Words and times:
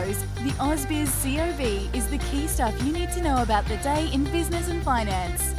The 0.00 0.54
AusBiz 0.56 1.12
COB 1.22 1.94
is 1.94 2.08
the 2.08 2.16
key 2.30 2.46
stuff 2.46 2.74
you 2.84 2.90
need 2.90 3.12
to 3.12 3.22
know 3.22 3.42
about 3.42 3.66
the 3.66 3.76
day 3.78 4.10
in 4.14 4.24
business 4.24 4.70
and 4.70 4.82
finance. 4.82 5.54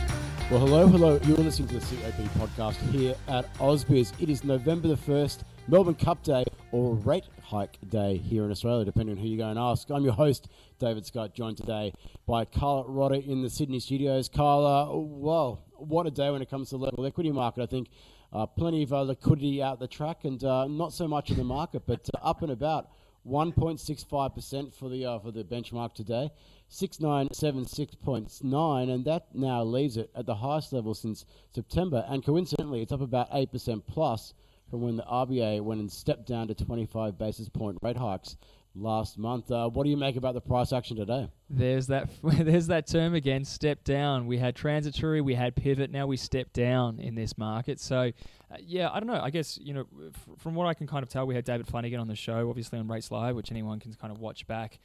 Well, 0.49 0.61
hello, 0.61 0.87
hello. 0.87 1.19
You're 1.25 1.37
listening 1.37 1.67
to 1.67 1.79
the 1.79 1.85
COB 1.85 2.27
podcast 2.39 2.77
here 2.89 3.13
at 3.27 3.53
AusBiz. 3.59 4.19
It 4.19 4.31
is 4.31 4.43
November 4.43 4.87
the 4.87 4.95
1st, 4.95 5.43
Melbourne 5.67 5.93
Cup 5.93 6.23
Day 6.23 6.43
or 6.71 6.95
rate 6.95 7.25
hike 7.43 7.77
day 7.87 8.17
here 8.17 8.43
in 8.43 8.49
Australia, 8.49 8.83
depending 8.83 9.15
on 9.15 9.21
who 9.21 9.29
you 9.29 9.37
go 9.37 9.47
and 9.47 9.59
ask. 9.59 9.91
I'm 9.91 10.03
your 10.03 10.13
host, 10.13 10.47
David 10.79 11.05
Scott, 11.05 11.35
joined 11.35 11.57
today 11.57 11.93
by 12.25 12.45
Carla 12.45 12.85
Rodda 12.85 13.23
in 13.23 13.43
the 13.43 13.49
Sydney 13.49 13.79
studios. 13.79 14.27
Carla, 14.27 14.89
well, 14.97 15.65
what 15.75 16.07
a 16.07 16.11
day 16.11 16.31
when 16.31 16.41
it 16.41 16.49
comes 16.49 16.69
to 16.69 16.79
the 16.79 16.85
local 16.85 17.05
equity 17.05 17.31
market. 17.31 17.61
I 17.61 17.67
think 17.67 17.89
uh, 18.33 18.47
plenty 18.47 18.81
of 18.81 18.91
uh, 18.91 19.03
liquidity 19.03 19.61
out 19.61 19.79
the 19.79 19.87
track 19.87 20.25
and 20.25 20.43
uh, 20.43 20.65
not 20.65 20.93
so 20.93 21.07
much 21.07 21.29
in 21.29 21.37
the 21.37 21.43
market, 21.43 21.83
but 21.85 22.09
uh, 22.15 22.27
up 22.27 22.41
and 22.41 22.51
about 22.51 22.89
1.65% 23.27 24.73
for 24.73 24.89
the 24.89 25.05
uh, 25.05 25.19
for 25.19 25.31
the 25.31 25.43
benchmark 25.43 25.93
today, 25.93 26.31
6976.9, 26.71 28.89
and 28.89 29.05
that 29.05 29.27
now 29.33 29.63
leaves 29.63 29.97
it 29.97 30.09
at 30.15 30.25
the 30.25 30.35
highest 30.35 30.73
level 30.73 30.93
since 30.93 31.25
September. 31.53 32.05
And 32.07 32.25
coincidentally, 32.25 32.81
it's 32.81 32.91
up 32.91 33.01
about 33.01 33.31
8% 33.31 33.83
plus 33.85 34.33
from 34.69 34.81
when 34.81 34.95
the 34.95 35.03
RBA 35.03 35.61
went 35.61 35.81
and 35.81 35.91
stepped 35.91 36.27
down 36.27 36.47
to 36.47 36.55
25 36.55 37.17
basis 37.17 37.49
point 37.49 37.77
rate 37.81 37.97
hikes 37.97 38.37
last 38.75 39.17
month. 39.17 39.51
Uh, 39.51 39.69
what 39.69 39.83
do 39.83 39.89
you 39.89 39.97
make 39.97 40.15
about 40.15 40.33
the 40.33 40.41
price 40.41 40.71
action 40.73 40.97
today? 40.97 41.29
There's 41.49 41.87
that. 41.87 42.09
There's 42.23 42.67
that 42.67 42.87
term 42.87 43.13
again. 43.13 43.43
Step 43.43 43.83
down. 43.83 44.27
We 44.27 44.37
had 44.37 44.55
transitory. 44.55 45.21
We 45.21 45.35
had 45.35 45.55
pivot. 45.55 45.91
Now 45.91 46.07
we 46.07 46.17
step 46.17 46.53
down 46.53 46.99
in 46.99 47.15
this 47.15 47.37
market. 47.37 47.79
So, 47.79 48.11
uh, 48.51 48.57
yeah, 48.59 48.89
I 48.91 48.99
don't 48.99 49.07
know. 49.07 49.21
I 49.21 49.29
guess 49.29 49.57
you 49.61 49.73
know, 49.73 49.85
f- 50.07 50.39
from 50.39 50.55
what 50.55 50.67
I 50.67 50.73
can 50.73 50.87
kind 50.87 51.03
of 51.03 51.09
tell, 51.09 51.25
we 51.27 51.35
had 51.35 51.43
David 51.43 51.67
Flanagan 51.67 51.99
on 51.99 52.07
the 52.07 52.15
show, 52.15 52.49
obviously 52.49 52.79
on 52.79 52.87
Rates 52.87 53.11
Live, 53.11 53.35
which 53.35 53.51
anyone 53.51 53.79
can 53.79 53.93
kind 53.93 54.13
of 54.13 54.19
watch 54.19 54.47
back 54.47 54.79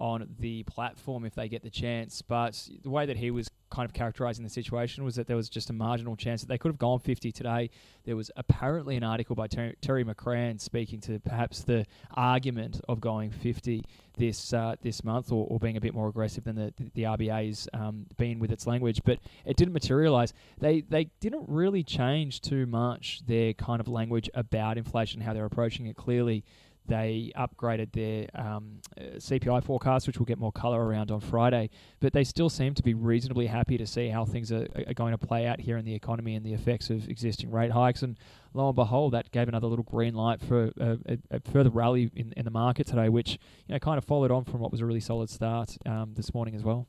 on 0.00 0.26
the 0.38 0.62
platform 0.64 1.24
if 1.24 1.34
they 1.34 1.48
get 1.48 1.62
the 1.62 1.70
chance. 1.70 2.22
But 2.22 2.68
the 2.82 2.90
way 2.90 3.06
that 3.06 3.18
he 3.18 3.30
was 3.30 3.50
kind 3.70 3.86
of 3.86 3.92
characterizing 3.92 4.42
the 4.42 4.50
situation 4.50 5.04
was 5.04 5.14
that 5.14 5.26
there 5.26 5.36
was 5.36 5.48
just 5.48 5.70
a 5.70 5.72
marginal 5.72 6.16
chance 6.16 6.40
that 6.40 6.48
they 6.48 6.58
could 6.58 6.70
have 6.70 6.78
gone 6.78 6.98
50 6.98 7.30
today. 7.30 7.70
There 8.04 8.16
was 8.16 8.30
apparently 8.36 8.96
an 8.96 9.04
article 9.04 9.36
by 9.36 9.46
Ter- 9.46 9.74
Terry 9.80 10.04
McCrann 10.04 10.60
speaking 10.60 11.00
to 11.02 11.20
perhaps 11.20 11.62
the 11.62 11.86
argument 12.14 12.80
of 12.88 13.00
going 13.00 13.30
50 13.30 13.84
this 14.16 14.52
uh, 14.52 14.74
this 14.82 15.04
month 15.04 15.30
or, 15.32 15.46
or 15.48 15.58
being 15.58 15.76
a 15.76 15.80
bit 15.80 15.94
more 15.94 16.08
aggressive 16.08 16.44
than 16.44 16.56
the, 16.56 16.72
the 16.94 17.02
RBA's 17.04 17.68
um, 17.72 18.06
been 18.16 18.38
with 18.38 18.50
its 18.50 18.66
language. 18.66 19.02
But 19.04 19.18
it 19.44 19.56
didn't 19.56 19.72
materialize. 19.72 20.32
They, 20.58 20.80
they 20.80 21.04
didn't 21.20 21.44
really 21.48 21.82
change 21.82 22.40
too 22.40 22.66
much 22.66 23.22
their 23.26 23.52
kind 23.52 23.80
of 23.80 23.88
language 23.88 24.28
about 24.34 24.78
inflation, 24.78 25.20
how 25.20 25.32
they're 25.32 25.44
approaching 25.44 25.86
it. 25.86 25.96
Clearly, 25.96 26.44
they 26.90 27.30
upgraded 27.36 27.92
their 27.92 28.26
um, 28.34 28.80
uh, 28.98 29.16
CPI 29.16 29.62
forecast, 29.62 30.08
which 30.08 30.18
we'll 30.18 30.26
get 30.26 30.38
more 30.38 30.50
color 30.50 30.84
around 30.84 31.12
on 31.12 31.20
Friday. 31.20 31.70
But 32.00 32.12
they 32.12 32.24
still 32.24 32.50
seem 32.50 32.74
to 32.74 32.82
be 32.82 32.94
reasonably 32.94 33.46
happy 33.46 33.78
to 33.78 33.86
see 33.86 34.08
how 34.08 34.24
things 34.24 34.50
are, 34.50 34.66
are 34.88 34.94
going 34.94 35.12
to 35.12 35.18
play 35.18 35.46
out 35.46 35.60
here 35.60 35.76
in 35.76 35.84
the 35.84 35.94
economy 35.94 36.34
and 36.34 36.44
the 36.44 36.52
effects 36.52 36.90
of 36.90 37.08
existing 37.08 37.50
rate 37.50 37.70
hikes. 37.70 38.02
And 38.02 38.18
lo 38.52 38.66
and 38.68 38.74
behold, 38.74 39.12
that 39.12 39.30
gave 39.30 39.48
another 39.48 39.68
little 39.68 39.84
green 39.84 40.14
light 40.14 40.40
for 40.40 40.72
a, 40.78 40.98
a, 41.06 41.18
a 41.30 41.40
further 41.52 41.70
rally 41.70 42.10
in, 42.16 42.34
in 42.36 42.44
the 42.44 42.50
market 42.50 42.88
today, 42.88 43.08
which 43.08 43.38
you 43.68 43.74
know 43.74 43.78
kind 43.78 43.96
of 43.96 44.04
followed 44.04 44.32
on 44.32 44.44
from 44.44 44.58
what 44.58 44.72
was 44.72 44.80
a 44.80 44.86
really 44.86 45.00
solid 45.00 45.30
start 45.30 45.78
um, 45.86 46.14
this 46.16 46.34
morning 46.34 46.56
as 46.56 46.64
well. 46.64 46.88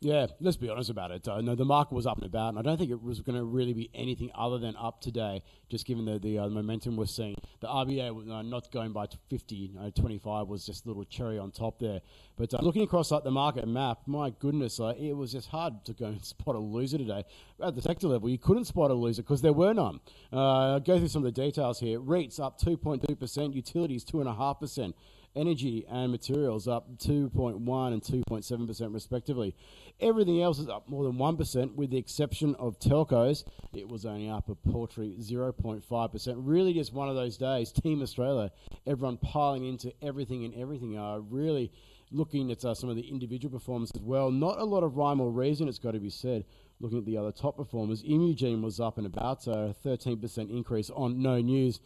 Yeah, 0.00 0.28
let's 0.38 0.56
be 0.56 0.68
honest 0.68 0.90
about 0.90 1.10
it. 1.10 1.26
Uh, 1.26 1.40
no, 1.40 1.56
the 1.56 1.64
market 1.64 1.92
was 1.92 2.06
up 2.06 2.18
and 2.18 2.26
about, 2.26 2.50
and 2.50 2.58
I 2.58 2.62
don't 2.62 2.78
think 2.78 2.92
it 2.92 3.02
was 3.02 3.20
going 3.20 3.36
to 3.36 3.44
really 3.44 3.72
be 3.72 3.90
anything 3.92 4.30
other 4.32 4.56
than 4.56 4.76
up 4.76 5.00
today, 5.00 5.42
just 5.68 5.86
given 5.86 6.04
the, 6.04 6.20
the 6.20 6.38
uh, 6.38 6.48
momentum 6.48 6.96
we're 6.96 7.06
seeing. 7.06 7.34
The 7.58 7.66
RBA 7.66 8.30
uh, 8.30 8.42
not 8.42 8.70
going 8.70 8.92
by 8.92 9.06
50, 9.28 9.72
25 9.96 10.46
was 10.46 10.64
just 10.64 10.84
a 10.84 10.88
little 10.88 11.04
cherry 11.04 11.36
on 11.36 11.50
top 11.50 11.80
there. 11.80 12.00
But 12.36 12.54
uh, 12.54 12.58
looking 12.60 12.82
across 12.82 13.10
like 13.10 13.24
the 13.24 13.32
market 13.32 13.66
map, 13.66 14.02
my 14.06 14.30
goodness, 14.30 14.78
uh, 14.78 14.94
it 14.96 15.16
was 15.16 15.32
just 15.32 15.48
hard 15.48 15.84
to 15.86 15.92
go 15.92 16.06
and 16.06 16.24
spot 16.24 16.54
a 16.54 16.60
loser 16.60 16.98
today. 16.98 17.24
At 17.60 17.74
the 17.74 17.82
sector 17.82 18.06
level, 18.06 18.28
you 18.28 18.38
couldn't 18.38 18.66
spot 18.66 18.92
a 18.92 18.94
loser 18.94 19.22
because 19.22 19.42
there 19.42 19.52
were 19.52 19.74
none. 19.74 19.98
Uh, 20.32 20.74
I'll 20.74 20.80
go 20.80 20.98
through 20.98 21.08
some 21.08 21.26
of 21.26 21.34
the 21.34 21.42
details 21.42 21.80
here. 21.80 21.98
REITs 21.98 22.38
up 22.38 22.60
2.2%, 22.60 23.52
utilities 23.52 24.04
2.5% 24.04 24.94
energy 25.36 25.86
and 25.88 26.10
materials 26.10 26.68
up 26.68 26.88
2.1 26.98 27.92
and 27.92 28.02
2.7% 28.02 28.94
respectively. 28.94 29.54
Everything 30.00 30.42
else 30.42 30.58
is 30.58 30.68
up 30.68 30.88
more 30.88 31.04
than 31.04 31.14
1% 31.14 31.74
with 31.74 31.90
the 31.90 31.96
exception 31.96 32.54
of 32.56 32.78
telcos. 32.78 33.44
It 33.74 33.88
was 33.88 34.06
only 34.06 34.28
up 34.28 34.48
a 34.48 34.54
paltry 34.54 35.16
0.5%. 35.20 36.34
Really 36.38 36.72
just 36.72 36.92
one 36.92 37.08
of 37.08 37.16
those 37.16 37.36
days. 37.36 37.72
Team 37.72 38.02
Australia, 38.02 38.50
everyone 38.86 39.16
piling 39.18 39.64
into 39.64 39.92
everything 40.02 40.44
and 40.44 40.54
everything 40.54 40.98
are 40.98 41.20
really 41.20 41.72
looking 42.10 42.50
at 42.50 42.64
uh, 42.64 42.74
some 42.74 42.88
of 42.88 42.96
the 42.96 43.08
individual 43.08 43.52
performance 43.56 43.90
as 43.94 44.00
well. 44.00 44.30
Not 44.30 44.58
a 44.58 44.64
lot 44.64 44.82
of 44.82 44.96
rhyme 44.96 45.20
or 45.20 45.30
reason, 45.30 45.68
it's 45.68 45.78
got 45.78 45.92
to 45.92 46.00
be 46.00 46.10
said. 46.10 46.44
Looking 46.80 46.98
at 46.98 47.06
the 47.06 47.16
other 47.16 47.32
top 47.32 47.56
performers, 47.56 48.04
Imugene 48.04 48.62
was 48.62 48.78
up 48.78 48.98
and 48.98 49.06
about, 49.06 49.46
a 49.48 49.74
13% 49.84 50.50
increase 50.50 50.90
on 50.90 51.20
no 51.20 51.40
news. 51.40 51.80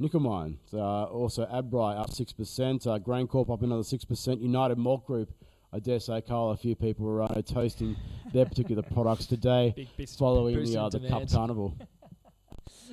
Nickel 0.00 0.20
Mines, 0.20 0.58
uh, 0.72 1.04
also 1.04 1.44
Adbri 1.46 1.98
up 1.98 2.10
6%, 2.10 2.86
uh, 2.86 2.98
GrainCorp 3.00 3.52
up 3.52 3.62
another 3.62 3.82
6%, 3.82 4.40
United 4.40 4.78
Malt 4.78 5.04
Group, 5.04 5.32
I 5.72 5.80
dare 5.80 5.98
say, 5.98 6.20
Carl, 6.20 6.52
a 6.52 6.56
few 6.56 6.76
people 6.76 7.04
were 7.04 7.22
uh, 7.22 7.42
toasting 7.42 7.96
their 8.32 8.46
particular 8.46 8.82
products 8.94 9.26
today 9.26 9.74
Big 9.96 10.08
following 10.10 10.64
the, 10.64 10.80
uh, 10.80 10.88
the 10.88 11.00
Cup. 11.00 11.28
Carnival. 11.30 11.76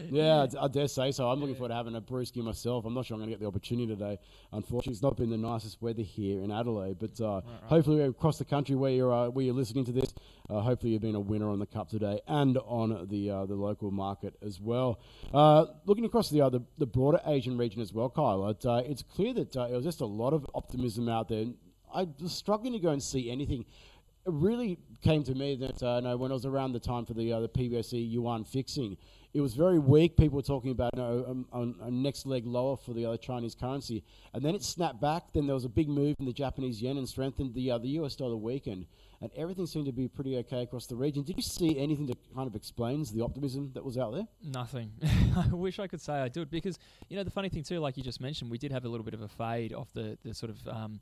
Yeah, 0.09 0.45
I 0.59 0.65
I 0.65 0.67
dare 0.67 0.87
say 0.87 1.11
so. 1.11 1.29
I'm 1.29 1.39
looking 1.39 1.55
forward 1.55 1.69
to 1.69 1.75
having 1.75 1.95
a 1.95 2.01
brewski 2.01 2.43
myself. 2.43 2.85
I'm 2.85 2.93
not 2.93 3.05
sure 3.05 3.15
I'm 3.15 3.21
going 3.21 3.29
to 3.29 3.35
get 3.35 3.39
the 3.39 3.47
opportunity 3.47 3.87
today. 3.87 4.19
Unfortunately, 4.51 4.93
it's 4.93 5.01
not 5.01 5.17
been 5.17 5.29
the 5.29 5.37
nicest 5.37 5.81
weather 5.81 6.01
here 6.01 6.41
in 6.41 6.51
Adelaide, 6.51 6.97
but 6.99 7.19
uh, 7.21 7.41
hopefully 7.65 8.01
across 8.01 8.37
the 8.37 8.45
country 8.45 8.75
where 8.75 8.91
you're 8.91 9.13
uh, 9.13 9.29
where 9.29 9.45
you're 9.45 9.53
listening 9.55 9.85
to 9.85 9.91
this, 9.91 10.13
uh, 10.49 10.59
hopefully 10.59 10.93
you've 10.93 11.01
been 11.01 11.15
a 11.15 11.19
winner 11.19 11.49
on 11.49 11.59
the 11.59 11.65
cup 11.65 11.89
today 11.89 12.19
and 12.27 12.57
on 12.65 13.07
the 13.09 13.29
uh, 13.29 13.45
the 13.45 13.55
local 13.55 13.91
market 13.91 14.35
as 14.45 14.59
well. 14.59 14.99
Uh, 15.33 15.65
looking 15.85 16.05
across 16.05 16.29
the 16.29 16.41
other 16.41 16.59
the 16.77 16.85
broader 16.85 17.19
Asian 17.25 17.57
region 17.57 17.81
as 17.81 17.93
well, 17.93 18.09
Kyle, 18.09 18.47
it, 18.49 18.65
uh, 18.65 18.81
it's 18.85 19.03
clear 19.03 19.33
that 19.33 19.55
uh, 19.55 19.67
it 19.69 19.73
was 19.75 19.85
just 19.85 20.01
a 20.01 20.05
lot 20.05 20.33
of 20.33 20.45
optimism 20.53 21.09
out 21.09 21.29
there. 21.29 21.45
I 21.93 22.07
was 22.19 22.33
struggling 22.33 22.73
to 22.73 22.79
go 22.79 22.89
and 22.89 23.01
see 23.01 23.31
anything 23.31 23.65
it 24.25 24.33
really 24.33 24.79
came 25.03 25.23
to 25.23 25.35
me 25.35 25.55
that 25.55 25.83
uh, 25.83 25.99
no, 25.99 26.17
when 26.17 26.31
it 26.31 26.33
was 26.33 26.45
around 26.45 26.73
the 26.73 26.79
time 26.79 27.05
for 27.05 27.13
the 27.13 27.31
uh, 27.31 27.39
the 27.41 27.49
PBOC 27.49 28.11
yuan 28.11 28.43
fixing, 28.43 28.97
it 29.35 29.41
was 29.41 29.53
very 29.53 29.79
weak. 29.79 30.15
People 30.15 30.37
were 30.37 30.41
talking 30.41 30.71
about 30.71 30.91
you 30.95 31.01
know, 31.01 31.75
next 31.89 32.25
leg 32.25 32.47
lower 32.47 32.77
for 32.77 32.93
the 32.93 33.05
other 33.05 33.17
Chinese 33.17 33.53
currency, 33.53 34.01
and 34.33 34.41
then 34.41 34.55
it 34.55 34.63
snapped 34.63 35.01
back. 35.01 35.23
Then 35.33 35.45
there 35.45 35.53
was 35.53 35.65
a 35.65 35.69
big 35.69 35.89
move 35.89 36.15
in 36.19 36.25
the 36.25 36.31
Japanese 36.31 36.81
yen 36.81 36.97
and 36.97 37.07
strengthened 37.07 37.53
the 37.53 37.71
uh, 37.71 37.77
the 37.77 37.89
US 37.99 38.15
dollar 38.15 38.37
weakened, 38.37 38.85
and 39.19 39.29
everything 39.35 39.65
seemed 39.65 39.87
to 39.87 39.91
be 39.91 40.07
pretty 40.07 40.37
okay 40.37 40.63
across 40.63 40.87
the 40.87 40.95
region. 40.95 41.23
Did 41.23 41.35
you 41.35 41.43
see 41.43 41.77
anything 41.77 42.05
that 42.05 42.17
kind 42.33 42.47
of 42.47 42.55
explains 42.55 43.11
the 43.11 43.21
optimism 43.21 43.71
that 43.73 43.83
was 43.83 43.97
out 43.97 44.13
there? 44.13 44.25
Nothing. 44.41 44.93
I 45.35 45.53
wish 45.53 45.79
I 45.79 45.87
could 45.87 46.01
say 46.01 46.13
I 46.13 46.29
did 46.29 46.49
because 46.49 46.79
you 47.09 47.17
know 47.17 47.23
the 47.23 47.31
funny 47.31 47.49
thing 47.49 47.63
too, 47.63 47.79
like 47.79 47.97
you 47.97 48.03
just 48.03 48.21
mentioned, 48.21 48.49
we 48.49 48.57
did 48.57 48.71
have 48.71 48.85
a 48.85 48.87
little 48.87 49.03
bit 49.03 49.13
of 49.13 49.21
a 49.21 49.27
fade 49.27 49.73
off 49.73 49.91
the 49.93 50.17
the 50.23 50.33
sort 50.33 50.49
of. 50.49 50.65
Um, 50.65 51.01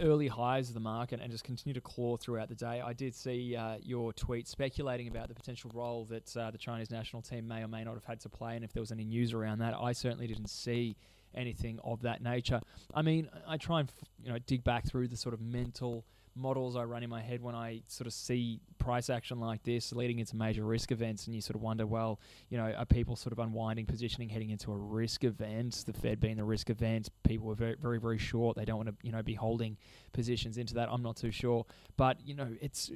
early 0.00 0.28
highs 0.28 0.68
of 0.68 0.74
the 0.74 0.80
market 0.80 1.20
and 1.22 1.30
just 1.30 1.44
continue 1.44 1.74
to 1.74 1.80
claw 1.80 2.16
throughout 2.16 2.48
the 2.48 2.54
day. 2.54 2.80
I 2.80 2.92
did 2.92 3.14
see 3.14 3.54
uh, 3.56 3.76
your 3.82 4.12
tweet 4.12 4.48
speculating 4.48 5.08
about 5.08 5.28
the 5.28 5.34
potential 5.34 5.70
role 5.74 6.06
that 6.06 6.34
uh, 6.36 6.50
the 6.50 6.58
Chinese 6.58 6.90
national 6.90 7.22
team 7.22 7.46
may 7.46 7.62
or 7.62 7.68
may 7.68 7.84
not 7.84 7.94
have 7.94 8.04
had 8.04 8.20
to 8.20 8.28
play, 8.28 8.56
and 8.56 8.64
if 8.64 8.72
there 8.72 8.80
was 8.80 8.92
any 8.92 9.04
news 9.04 9.32
around 9.32 9.58
that. 9.58 9.74
I 9.78 9.92
certainly 9.92 10.26
didn't 10.26 10.48
see 10.48 10.96
anything 11.34 11.78
of 11.84 12.02
that 12.02 12.22
nature. 12.22 12.60
I 12.94 13.02
mean, 13.02 13.28
I 13.46 13.58
try 13.58 13.80
and 13.80 13.92
you 14.24 14.32
know 14.32 14.38
dig 14.38 14.64
back 14.64 14.86
through 14.86 15.08
the 15.08 15.16
sort 15.16 15.34
of 15.34 15.40
mental 15.40 16.04
models 16.36 16.76
I 16.76 16.84
run 16.84 17.02
in 17.02 17.10
my 17.10 17.22
head 17.22 17.42
when 17.42 17.54
I 17.54 17.82
sort 17.86 18.06
of 18.06 18.12
see 18.12 18.60
price 18.78 19.10
action 19.10 19.40
like 19.40 19.62
this 19.62 19.92
leading 19.92 20.18
into 20.18 20.36
major 20.36 20.64
risk 20.64 20.92
events, 20.92 21.26
and 21.26 21.34
you 21.34 21.40
sort 21.40 21.56
of 21.56 21.62
wonder, 21.62 21.86
well, 21.86 22.20
you 22.50 22.58
know, 22.58 22.70
are 22.72 22.84
people 22.84 23.16
sort 23.16 23.32
of 23.32 23.38
unwinding 23.38 23.86
positioning 23.86 24.28
heading 24.28 24.50
into 24.50 24.72
a 24.72 24.76
risk 24.76 25.24
event? 25.24 25.84
The 25.86 25.92
Fed 25.92 26.20
being 26.20 26.36
the 26.36 26.44
risk 26.44 26.70
event, 26.70 27.08
people 27.24 27.50
are 27.50 27.54
very, 27.54 27.76
very, 27.80 27.98
very 27.98 28.18
short. 28.18 28.56
They 28.56 28.64
don't 28.64 28.76
want 28.76 28.88
to, 28.88 28.94
you 29.02 29.12
know, 29.12 29.22
be 29.22 29.34
holding 29.34 29.76
positions 30.12 30.58
into 30.58 30.74
that. 30.74 30.88
I'm 30.90 31.02
not 31.02 31.16
too 31.16 31.30
sure, 31.30 31.66
but 31.96 32.18
you 32.24 32.34
know, 32.34 32.48
it's 32.60 32.90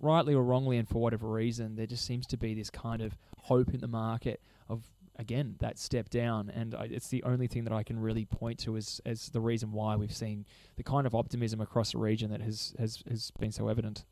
rightly 0.00 0.34
or 0.34 0.42
wrongly, 0.42 0.78
and 0.78 0.88
for 0.88 1.00
whatever 1.00 1.28
reason, 1.28 1.76
there 1.76 1.86
just 1.86 2.04
seems 2.04 2.26
to 2.28 2.36
be 2.36 2.54
this 2.54 2.70
kind 2.70 3.02
of 3.02 3.16
hope 3.38 3.74
in 3.74 3.80
the 3.80 3.88
market 3.88 4.40
of 4.68 4.82
again 5.20 5.56
that 5.60 5.78
step 5.78 6.08
down, 6.08 6.50
and 6.50 6.74
I, 6.74 6.84
it's 6.84 7.08
the 7.08 7.22
only 7.22 7.46
thing 7.46 7.64
that 7.64 7.72
I 7.72 7.82
can 7.82 8.00
really 8.00 8.24
point 8.24 8.58
to 8.60 8.76
as 8.76 9.00
as 9.06 9.28
the 9.28 9.40
reason 9.40 9.72
why 9.72 9.96
we've 9.96 10.14
seen 10.14 10.46
the 10.76 10.82
kind 10.82 11.06
of 11.06 11.14
optimism 11.14 11.60
across 11.60 11.92
the 11.92 11.98
region 11.98 12.30
that 12.30 12.40
has 12.40 12.74
has 12.78 13.04
has 13.08 13.30
been 13.38 13.52
so 13.52 13.68
evident. 13.68 14.04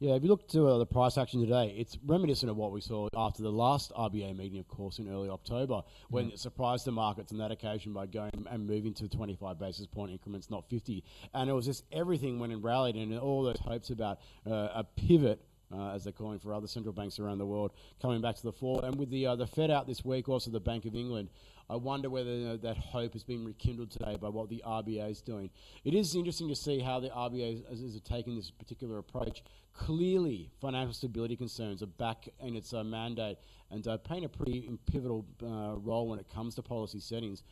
Yeah, 0.00 0.14
if 0.14 0.22
you 0.22 0.30
look 0.30 0.48
to 0.48 0.66
uh, 0.66 0.78
the 0.78 0.86
price 0.86 1.18
action 1.18 1.42
today, 1.42 1.74
it's 1.76 1.98
reminiscent 2.06 2.48
of 2.48 2.56
what 2.56 2.72
we 2.72 2.80
saw 2.80 3.08
after 3.14 3.42
the 3.42 3.52
last 3.52 3.92
RBA 3.92 4.34
meeting, 4.34 4.58
of 4.58 4.66
course, 4.66 4.98
in 4.98 5.06
early 5.10 5.28
October, 5.28 5.82
when 6.08 6.30
mm. 6.30 6.32
it 6.32 6.38
surprised 6.38 6.86
the 6.86 6.90
markets 6.90 7.32
on 7.32 7.38
that 7.38 7.50
occasion 7.50 7.92
by 7.92 8.06
going 8.06 8.30
and 8.50 8.66
moving 8.66 8.94
to 8.94 9.08
25 9.08 9.58
basis 9.58 9.86
point 9.86 10.10
increments, 10.10 10.48
not 10.48 10.64
50. 10.70 11.04
And 11.34 11.50
it 11.50 11.52
was 11.52 11.66
just 11.66 11.84
everything 11.92 12.38
went 12.38 12.50
and 12.50 12.64
rallied, 12.64 12.96
and 12.96 13.18
all 13.18 13.42
those 13.42 13.58
hopes 13.58 13.90
about 13.90 14.20
uh, 14.46 14.68
a 14.74 14.84
pivot 14.96 15.44
uh, 15.72 15.90
as 15.90 16.04
they're 16.04 16.12
calling 16.12 16.38
for 16.38 16.52
other 16.52 16.66
central 16.66 16.92
banks 16.92 17.18
around 17.18 17.38
the 17.38 17.46
world, 17.46 17.72
coming 18.00 18.20
back 18.20 18.36
to 18.36 18.42
the 18.42 18.52
fore. 18.52 18.84
And 18.84 18.96
with 18.96 19.10
the 19.10 19.26
uh, 19.26 19.36
the 19.36 19.46
Fed 19.46 19.70
out 19.70 19.86
this 19.86 20.04
week, 20.04 20.28
also 20.28 20.50
the 20.50 20.60
Bank 20.60 20.84
of 20.84 20.94
England, 20.94 21.28
I 21.70 21.76
wonder 21.76 22.10
whether 22.10 22.30
you 22.30 22.44
know, 22.46 22.56
that 22.56 22.76
hope 22.76 23.12
has 23.12 23.22
been 23.22 23.44
rekindled 23.44 23.92
today 23.92 24.16
by 24.20 24.28
what 24.28 24.48
the 24.48 24.60
RBA 24.66 25.08
is 25.08 25.22
doing. 25.22 25.50
It 25.84 25.94
is 25.94 26.16
interesting 26.16 26.48
to 26.48 26.56
see 26.56 26.80
how 26.80 26.98
the 26.98 27.10
RBA 27.10 27.70
is, 27.70 27.80
is 27.80 28.00
taking 28.00 28.34
this 28.34 28.50
particular 28.50 28.98
approach. 28.98 29.44
Clearly, 29.72 30.50
financial 30.60 30.92
stability 30.92 31.36
concerns 31.36 31.80
are 31.80 31.86
back 31.86 32.28
in 32.40 32.56
its 32.56 32.74
uh, 32.74 32.82
mandate 32.82 33.38
and 33.70 33.86
uh, 33.86 33.98
playing 33.98 34.24
a 34.24 34.28
pretty 34.28 34.68
pivotal 34.90 35.24
uh, 35.44 35.76
role 35.76 36.08
when 36.08 36.18
it 36.18 36.28
comes 36.28 36.56
to 36.56 36.62
policy 36.62 36.98
settings 36.98 37.44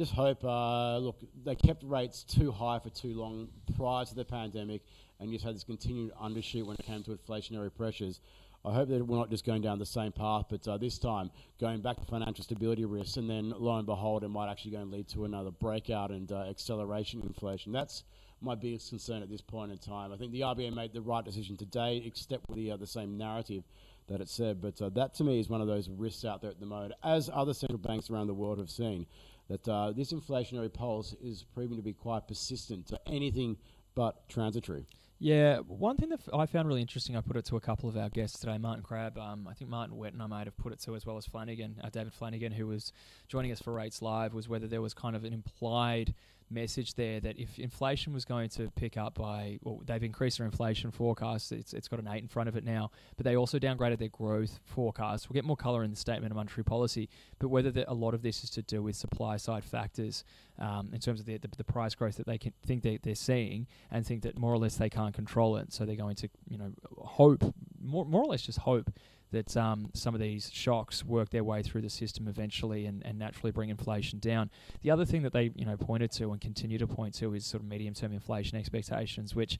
just 0.00 0.12
hope. 0.12 0.42
Uh, 0.42 0.96
look, 0.96 1.18
they 1.44 1.54
kept 1.54 1.82
rates 1.82 2.24
too 2.24 2.50
high 2.50 2.78
for 2.78 2.88
too 2.88 3.12
long 3.12 3.48
prior 3.76 4.02
to 4.02 4.14
the 4.14 4.24
pandemic, 4.24 4.80
and 5.18 5.30
just 5.30 5.44
had 5.44 5.54
this 5.54 5.62
continued 5.62 6.10
undershoot 6.14 6.64
when 6.64 6.74
it 6.78 6.86
came 6.86 7.02
to 7.02 7.10
inflationary 7.10 7.70
pressures. 7.74 8.20
I 8.64 8.72
hope 8.72 8.88
that 8.88 9.06
we're 9.06 9.18
not 9.18 9.28
just 9.28 9.44
going 9.44 9.60
down 9.60 9.78
the 9.78 9.84
same 9.84 10.12
path, 10.12 10.46
but 10.48 10.66
uh, 10.66 10.78
this 10.78 10.98
time 10.98 11.30
going 11.60 11.82
back 11.82 11.98
to 11.98 12.06
financial 12.06 12.42
stability 12.42 12.86
risks, 12.86 13.18
and 13.18 13.28
then 13.28 13.52
lo 13.54 13.76
and 13.76 13.84
behold, 13.84 14.24
it 14.24 14.28
might 14.28 14.50
actually 14.50 14.70
go 14.70 14.78
and 14.78 14.90
lead 14.90 15.06
to 15.08 15.26
another 15.26 15.50
breakout 15.50 16.10
and 16.10 16.32
uh, 16.32 16.44
acceleration 16.48 17.20
in 17.20 17.26
inflation. 17.26 17.70
That's 17.70 18.04
my 18.40 18.54
biggest 18.54 18.88
concern 18.88 19.22
at 19.22 19.28
this 19.28 19.42
point 19.42 19.70
in 19.70 19.76
time. 19.76 20.14
I 20.14 20.16
think 20.16 20.32
the 20.32 20.40
RBA 20.40 20.74
made 20.74 20.94
the 20.94 21.02
right 21.02 21.24
decision 21.24 21.58
today, 21.58 22.02
except 22.06 22.48
with 22.48 22.56
the, 22.56 22.70
uh, 22.70 22.76
the 22.78 22.86
same 22.86 23.18
narrative 23.18 23.64
that 24.08 24.20
it 24.20 24.28
said. 24.28 24.60
But 24.60 24.80
uh, 24.80 24.88
that 24.90 25.14
to 25.14 25.24
me 25.24 25.40
is 25.40 25.48
one 25.48 25.60
of 25.60 25.66
those 25.66 25.88
risks 25.88 26.24
out 26.24 26.42
there 26.42 26.50
at 26.50 26.60
the 26.60 26.66
moment, 26.66 26.94
as 27.02 27.30
other 27.32 27.54
central 27.54 27.78
banks 27.78 28.10
around 28.10 28.26
the 28.26 28.34
world 28.34 28.58
have 28.58 28.70
seen, 28.70 29.06
that 29.48 29.68
uh, 29.68 29.92
this 29.92 30.12
inflationary 30.12 30.72
pulse 30.72 31.14
is 31.22 31.44
proving 31.54 31.76
to 31.76 31.82
be 31.82 31.92
quite 31.92 32.28
persistent 32.28 32.86
to 32.88 33.00
anything 33.06 33.56
but 33.94 34.28
transitory. 34.28 34.86
Yeah, 35.22 35.58
one 35.58 35.98
thing 35.98 36.08
that 36.08 36.20
I 36.32 36.46
found 36.46 36.66
really 36.66 36.80
interesting, 36.80 37.14
I 37.14 37.20
put 37.20 37.36
it 37.36 37.44
to 37.46 37.56
a 37.56 37.60
couple 37.60 37.90
of 37.90 37.96
our 37.98 38.08
guests 38.08 38.38
today, 38.38 38.56
Martin 38.56 38.82
Crabb, 38.82 39.18
um, 39.18 39.46
I 39.46 39.52
think 39.52 39.70
Martin 39.70 39.96
Wetton 39.96 40.18
I 40.18 40.26
might 40.26 40.46
have 40.46 40.56
put 40.56 40.72
it 40.72 40.80
to, 40.80 40.96
as 40.96 41.04
well 41.04 41.18
as 41.18 41.26
Flanagan, 41.26 41.78
uh, 41.84 41.90
David 41.90 42.14
Flanagan, 42.14 42.52
who 42.52 42.66
was 42.66 42.94
joining 43.28 43.52
us 43.52 43.60
for 43.60 43.74
Rates 43.74 44.00
Live, 44.00 44.32
was 44.32 44.48
whether 44.48 44.66
there 44.66 44.80
was 44.80 44.94
kind 44.94 45.14
of 45.14 45.24
an 45.24 45.34
implied 45.34 46.14
message 46.50 46.94
there 46.94 47.20
that 47.20 47.38
if 47.38 47.58
inflation 47.58 48.12
was 48.12 48.24
going 48.24 48.48
to 48.50 48.70
pick 48.70 48.96
up 48.96 49.14
by, 49.14 49.58
well, 49.62 49.80
they've 49.84 50.02
increased 50.02 50.38
their 50.38 50.46
inflation 50.46 50.90
forecast. 50.90 51.52
It's, 51.52 51.72
it's 51.72 51.88
got 51.88 52.00
an 52.00 52.08
eight 52.08 52.22
in 52.22 52.28
front 52.28 52.48
of 52.48 52.56
it 52.56 52.64
now, 52.64 52.90
but 53.16 53.24
they 53.24 53.36
also 53.36 53.58
downgraded 53.58 53.98
their 53.98 54.08
growth 54.08 54.60
forecast. 54.64 55.28
We'll 55.28 55.34
get 55.34 55.44
more 55.44 55.56
colour 55.56 55.84
in 55.84 55.90
the 55.90 55.96
statement 55.96 56.32
of 56.32 56.36
monetary 56.36 56.64
policy, 56.64 57.08
but 57.38 57.48
whether 57.48 57.70
the, 57.70 57.90
a 57.90 57.94
lot 57.94 58.14
of 58.14 58.22
this 58.22 58.44
is 58.44 58.50
to 58.50 58.62
do 58.62 58.82
with 58.82 58.96
supply 58.96 59.36
side 59.36 59.64
factors 59.64 60.24
um, 60.58 60.90
in 60.92 61.00
terms 61.00 61.20
of 61.20 61.26
the, 61.26 61.38
the, 61.38 61.48
the, 61.56 61.64
price 61.64 61.94
growth 61.94 62.16
that 62.16 62.26
they 62.26 62.36
can 62.36 62.52
think 62.66 62.82
they, 62.82 62.98
they're 63.02 63.14
seeing 63.14 63.66
and 63.90 64.06
think 64.06 64.22
that 64.22 64.36
more 64.36 64.52
or 64.52 64.58
less 64.58 64.76
they 64.76 64.90
can't 64.90 65.14
control 65.14 65.56
it. 65.56 65.72
So 65.72 65.86
they're 65.86 65.96
going 65.96 66.16
to, 66.16 66.28
you 66.48 66.58
know, 66.58 66.72
hope, 66.98 67.42
more, 67.80 68.04
more 68.04 68.22
or 68.22 68.26
less 68.26 68.42
just 68.42 68.58
hope 68.58 68.90
that 69.32 69.56
um, 69.56 69.90
some 69.94 70.14
of 70.14 70.20
these 70.20 70.50
shocks 70.52 71.04
work 71.04 71.30
their 71.30 71.44
way 71.44 71.62
through 71.62 71.82
the 71.82 71.90
system 71.90 72.28
eventually 72.28 72.86
and, 72.86 73.04
and 73.04 73.18
naturally 73.18 73.52
bring 73.52 73.70
inflation 73.70 74.18
down. 74.18 74.50
The 74.82 74.90
other 74.90 75.04
thing 75.04 75.22
that 75.22 75.32
they 75.32 75.52
you 75.54 75.64
know 75.64 75.76
pointed 75.76 76.10
to 76.12 76.32
and 76.32 76.40
continue 76.40 76.78
to 76.78 76.86
point 76.86 77.14
to 77.14 77.34
is 77.34 77.46
sort 77.46 77.62
of 77.62 77.68
medium 77.68 77.94
term 77.94 78.12
inflation 78.12 78.58
expectations, 78.58 79.34
which 79.34 79.58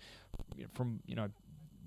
from 0.75 1.01
you 1.07 1.17
know 1.17 1.29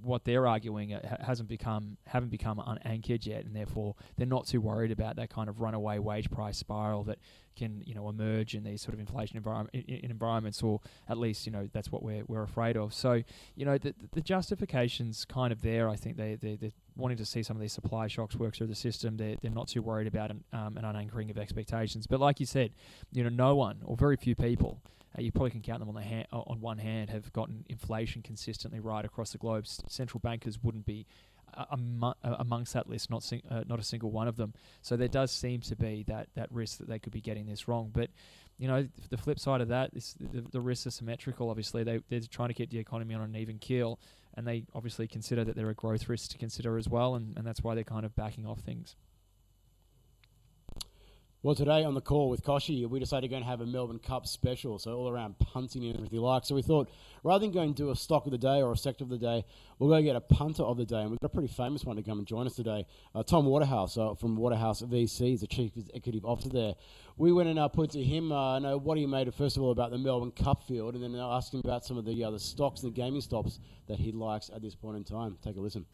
what 0.04 0.26
they're 0.26 0.48
arguing 0.48 0.94
uh, 0.94 1.18
hasn't 1.26 1.50
become 1.50 1.98
haven't 2.06 2.30
become 2.30 2.62
unanchored 2.66 3.26
yet, 3.26 3.46
and 3.46 3.56
therefore 3.56 3.96
they're 4.18 4.28
not 4.28 4.46
too 4.46 4.62
worried 4.62 4.92
about 4.92 5.16
that 5.16 5.30
kind 5.30 5.50
of 5.50 5.62
runaway 5.62 5.98
wage 5.98 6.30
price 6.30 6.58
spiral 6.58 7.04
that 7.06 7.20
can 7.56 7.84
you 7.86 7.94
know 7.94 8.10
emerge 8.10 8.56
in 8.56 8.64
these 8.64 8.82
sort 8.82 8.94
of 8.94 9.00
inflation 9.00 9.38
environment 9.38 9.74
in, 9.74 10.12
environments, 10.12 10.62
or 10.62 10.82
at 11.08 11.18
least 11.18 11.46
you 11.46 11.52
know 11.52 11.70
that's 11.74 11.92
what 11.92 12.04
we're 12.04 12.24
we're 12.28 12.44
afraid 12.44 12.78
of. 12.78 12.94
So 12.94 13.24
you 13.56 13.66
know 13.66 13.78
the 13.78 13.94
the 14.12 14.22
justifications 14.22 15.26
kind 15.26 15.52
of 15.52 15.62
there. 15.62 15.90
I 15.90 15.96
think 15.96 16.18
they 16.18 16.36
they 16.36 16.56
they're 16.56 16.72
wanting 16.96 17.18
to 17.18 17.26
see 17.26 17.42
some 17.44 17.56
of 17.56 17.62
these 17.62 17.74
supply 17.74 18.08
shocks 18.08 18.36
work 18.36 18.56
through 18.56 18.68
the 18.68 18.76
system. 18.76 19.18
They're 19.18 19.38
they're 19.42 19.52
not 19.52 19.68
too 19.68 19.82
worried 19.82 20.08
about 20.08 20.32
an, 20.32 20.44
um, 20.52 20.78
an 20.78 20.84
unanchoring 20.84 21.30
of 21.30 21.38
expectations. 21.38 22.08
But 22.08 22.20
like 22.20 22.40
you 22.40 22.46
said, 22.46 22.72
you 23.12 23.24
know 23.24 23.30
no 23.30 23.56
one 23.56 23.80
or 23.84 23.96
very 23.96 24.18
few 24.18 24.36
people 24.36 24.82
uh, 25.18 25.22
you 25.22 25.32
probably 25.32 25.52
can 25.52 25.62
count 25.62 25.80
them 25.80 25.90
on 25.90 25.96
the 25.96 26.02
hand, 26.02 26.28
on 26.32 26.60
one 26.60 26.78
hand, 26.78 27.10
have 27.10 27.32
gotten 27.34 27.66
inflation 27.70 28.22
consistently 28.22 28.80
right 28.80 29.06
across 29.06 29.32
the 29.32 29.38
globe. 29.38 29.66
S- 29.66 29.82
central 29.88 30.20
bankers 30.20 30.62
wouldn't 30.62 30.86
be 30.86 31.06
uh, 31.56 31.66
amongst 32.40 32.74
that 32.74 32.90
list, 32.90 33.10
not 33.10 33.24
sing- 33.24 33.44
uh, 33.50 33.64
not 33.68 33.80
a 33.80 33.84
single 33.84 34.12
one 34.12 34.28
of 34.28 34.38
them. 34.38 34.54
So 34.82 34.98
there 34.98 35.08
does 35.08 35.32
seem 35.32 35.62
to 35.62 35.76
be 35.76 36.04
that 36.08 36.30
that 36.36 36.52
risk 36.52 36.80
that 36.80 36.88
they 36.88 37.00
could 37.00 37.14
be 37.14 37.22
getting 37.22 37.46
this 37.46 37.68
wrong. 37.68 37.92
But 37.94 38.10
you 38.58 38.68
know, 38.68 38.88
the 39.10 39.18
flip 39.18 39.40
side 39.40 39.62
of 39.62 39.68
that 39.70 39.92
is 39.94 40.16
the, 40.20 40.42
the 40.42 40.62
risks 40.62 40.88
are 40.88 40.92
symmetrical. 40.92 41.50
Obviously, 41.50 41.84
they 41.84 42.00
they're 42.10 42.22
trying 42.22 42.50
to 42.50 42.54
keep 42.54 42.72
the 42.72 42.80
economy 42.80 43.14
on 43.14 43.22
an 43.22 43.36
even 43.36 43.60
keel, 43.60 44.00
and 44.36 44.48
they 44.48 44.64
obviously 44.74 45.08
consider 45.08 45.44
that 45.44 45.56
there 45.56 45.68
are 45.68 45.74
growth 45.74 46.10
risks 46.10 46.28
to 46.30 46.38
consider 46.38 46.78
as 46.78 46.90
well, 46.90 47.16
and, 47.16 47.38
and 47.38 47.46
that's 47.46 47.62
why 47.62 47.76
they're 47.76 47.84
kind 47.84 48.06
of 48.06 48.16
backing 48.16 48.46
off 48.46 48.60
things. 48.60 48.96
Well, 51.44 51.56
today 51.56 51.84
on 51.84 51.94
the 51.94 52.00
call 52.00 52.30
with 52.30 52.42
Koshi, 52.42 52.88
we 52.88 53.02
decided 53.02 53.24
to 53.24 53.28
go 53.28 53.36
and 53.36 53.44
have 53.44 53.60
a 53.60 53.66
Melbourne 53.66 54.00
Cup 54.00 54.26
special, 54.26 54.80
so 54.80 54.96
all 54.96 55.10
around 55.10 55.38
punting 55.40 55.84
and 55.84 55.98
everything 55.98 56.22
like. 56.22 56.46
So 56.46 56.56
we 56.56 56.62
thought, 56.62 56.90
rather 57.22 57.42
than 57.42 57.52
going 57.52 57.68
and 57.68 57.76
do 57.76 57.92
a 57.92 57.98
stock 57.98 58.26
of 58.26 58.32
the 58.32 58.38
day 58.38 58.62
or 58.62 58.72
a 58.72 58.78
sector 58.78 59.04
of 59.04 59.10
the 59.10 59.18
day, 59.18 59.44
we'll 59.78 59.90
go 59.90 60.02
get 60.02 60.16
a 60.16 60.22
punter 60.22 60.64
of 60.64 60.78
the 60.78 60.86
day, 60.86 61.02
and 61.02 61.10
we've 61.10 61.20
got 61.20 61.26
a 61.26 61.34
pretty 61.34 61.50
famous 61.50 61.84
one 61.84 61.98
to 61.98 62.02
come 62.02 62.18
and 62.18 62.26
join 62.26 62.48
us 62.48 62.56
today. 62.56 62.88
Uh, 63.14 63.24
Tom 63.24 63.46
Waterhouse 63.46 63.98
uh, 63.98 64.14
from 64.14 64.38
Waterhouse 64.38 64.84
VC, 64.84 65.32
he's 65.32 65.42
the 65.42 65.48
chief 65.48 65.76
executive 65.76 66.24
officer 66.24 66.48
there. 66.48 66.76
We 67.18 67.34
went 67.34 67.50
and 67.50 67.60
uh, 67.60 67.68
put 67.68 67.90
to 67.90 68.02
him, 68.02 68.32
uh, 68.32 68.60
know 68.60 68.78
what 68.78 68.98
he 68.98 69.06
made 69.06 69.28
of 69.28 69.36
first 69.36 69.58
of 69.58 69.64
all 69.64 69.72
about 69.72 69.92
the 69.92 69.98
Melbourne 69.98 70.32
Cup 70.32 70.64
field, 70.64 70.96
and 70.96 71.04
then 71.04 71.14
asked 71.20 71.54
him 71.54 71.60
about 71.60 71.84
some 71.84 71.98
of 71.98 72.06
the 72.06 72.24
other 72.24 72.40
stocks 72.40 72.84
and 72.84 72.94
the 72.94 72.96
gaming 72.96 73.20
stops 73.20 73.60
that 73.88 74.00
he 74.00 74.14
likes 74.14 74.50
at 74.50 74.62
this 74.62 74.76
point 74.76 74.96
in 74.96 75.04
time. 75.04 75.38
Take 75.44 75.58
a 75.58 75.60
listen 75.60 75.86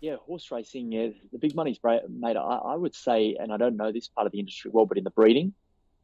yeah, 0.00 0.16
horse 0.16 0.50
racing, 0.50 0.92
yeah, 0.92 1.08
the 1.32 1.38
big 1.38 1.54
money's 1.54 1.78
made. 1.82 2.36
I, 2.36 2.40
I, 2.40 2.74
would 2.74 2.94
say, 2.94 3.36
and 3.38 3.52
I 3.52 3.56
don't 3.56 3.76
know 3.76 3.90
this 3.90 4.08
part 4.08 4.26
of 4.26 4.32
the 4.32 4.38
industry 4.38 4.70
well, 4.72 4.86
but 4.86 4.98
in 4.98 5.04
the 5.04 5.10
breeding, 5.10 5.54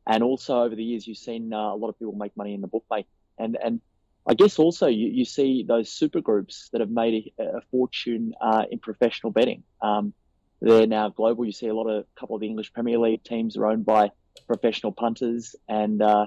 and 0.06 0.22
also 0.22 0.62
over 0.62 0.74
the 0.74 0.82
years, 0.82 1.06
you've 1.06 1.18
seen 1.18 1.52
uh, 1.52 1.72
a 1.72 1.76
lot 1.76 1.88
of 1.88 1.98
people 1.98 2.14
make 2.14 2.36
money 2.36 2.54
in 2.54 2.60
the 2.60 2.66
bookmaking, 2.66 3.06
and 3.38 3.56
and 3.62 3.80
I 4.26 4.34
guess 4.34 4.58
also 4.58 4.86
you, 4.88 5.08
you 5.08 5.24
see 5.24 5.64
those 5.66 5.90
super 5.90 6.20
groups 6.20 6.70
that 6.72 6.80
have 6.80 6.90
made 6.90 7.32
a, 7.38 7.58
a 7.58 7.60
fortune 7.70 8.34
uh, 8.40 8.64
in 8.70 8.78
professional 8.78 9.32
betting. 9.32 9.62
Um, 9.80 10.12
they're 10.60 10.86
now 10.86 11.10
global. 11.10 11.44
You 11.44 11.52
see 11.52 11.68
a 11.68 11.74
lot 11.74 11.86
of 11.86 12.04
a 12.04 12.20
couple 12.20 12.34
of 12.34 12.40
the 12.40 12.48
English 12.48 12.72
Premier 12.72 12.98
League 12.98 13.22
teams 13.22 13.56
are 13.56 13.66
owned 13.66 13.84
by 13.86 14.10
professional 14.46 14.92
punters, 14.92 15.54
and 15.68 16.02
uh, 16.02 16.26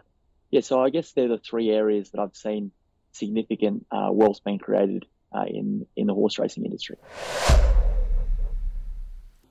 yeah, 0.51 0.62
so 0.62 0.81
I 0.81 0.89
guess 0.89 1.12
they're 1.12 1.27
the 1.27 1.38
three 1.38 1.69
areas 1.69 2.12
that 2.12 2.21
I've 2.21 2.36
seen 2.36 2.71
significant 3.12 3.86
uh, 3.91 4.09
wealth 4.12 4.39
being 4.45 4.59
created 4.59 5.05
uh, 5.34 5.46
in 5.48 5.86
in 5.96 6.07
the 6.07 6.13
horse 6.13 6.39
racing 6.39 6.65
industry. 6.65 6.98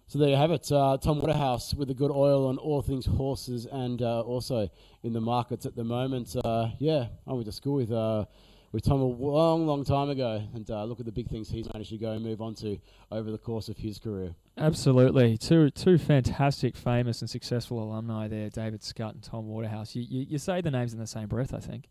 So 0.09 0.21
there 0.21 0.29
you 0.29 0.37
have 0.37 0.53
it, 0.53 0.71
uh, 0.71 0.99
Tom 0.99 1.19
Waterhouse 1.19 1.75
with 1.75 1.91
a 1.91 1.95
good 1.95 2.13
oil 2.13 2.47
on 2.47 2.59
all 2.59 2.81
things 2.81 3.07
horses 3.07 3.67
and 3.67 4.01
uh, 4.01 4.21
also 4.21 4.71
in 5.03 5.13
the 5.13 5.21
markets 5.21 5.67
at 5.67 5.75
the 5.75 5.83
moment. 5.83 6.37
Uh, 6.45 6.69
yeah, 6.79 7.09
I 7.27 7.33
went 7.33 7.47
to 7.47 7.53
school 7.53 7.75
with 7.75 7.91
uh, 7.91 8.25
with 8.71 8.85
Tom 8.85 9.01
a 9.01 9.05
long, 9.05 9.67
long 9.67 9.85
time 9.85 10.09
ago, 10.09 10.43
and 10.55 10.71
uh, 10.71 10.85
look 10.85 11.01
at 11.01 11.07
the 11.07 11.13
big 11.13 11.29
things 11.29 11.49
he's 11.49 11.67
managed 11.73 11.91
to 11.91 11.99
go 11.99 12.13
and 12.13 12.25
move 12.25 12.41
on 12.41 12.55
to 12.57 12.79
over 13.11 13.33
the 13.33 13.39
course 13.39 13.69
of 13.69 13.79
his 13.79 13.99
career. 13.99 14.35
Absolutely, 14.57 15.37
two 15.39 15.71
two 15.71 15.99
fantastic, 15.99 16.77
famous 16.77 17.21
and 17.21 17.29
successful 17.29 17.83
alumni 17.83 18.29
there, 18.29 18.49
David 18.49 18.85
Scott 18.85 19.15
and 19.15 19.25
Tom 19.25 19.49
Waterhouse. 19.49 19.97
You 19.97 20.03
you, 20.09 20.27
you 20.31 20.39
say 20.39 20.61
the 20.61 20.71
names 20.71 20.93
in 20.93 21.01
the 21.01 21.07
same 21.09 21.27
breath, 21.27 21.53
I 21.53 21.59
think. 21.59 21.89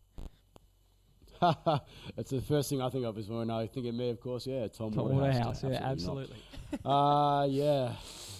That's 2.16 2.32
the 2.32 2.42
first 2.42 2.70
thing 2.70 2.82
I 2.82 2.90
think 2.90 3.06
of 3.06 3.18
is 3.18 3.30
when 3.30 3.50
I 3.50 3.68
think 3.68 3.88
of 3.88 3.96
me, 3.96 4.10
of 4.10 4.20
course. 4.20 4.48
Yeah, 4.48 4.68
Tom, 4.68 4.94
Tom 4.94 5.10
Waterhouse. 5.10 5.64
Waterhouse, 5.64 5.82
yeah, 5.82 5.92
absolutely. 5.92 6.38
uh, 6.86 7.48
yeah. 7.50 7.94